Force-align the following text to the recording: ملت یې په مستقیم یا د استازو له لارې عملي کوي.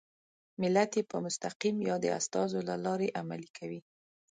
ملت 0.61 0.91
یې 0.97 1.03
په 1.11 1.17
مستقیم 1.25 1.75
یا 1.89 1.95
د 2.03 2.05
استازو 2.19 2.59
له 2.69 2.75
لارې 2.85 3.13
عملي 3.21 3.49
کوي. 3.57 3.79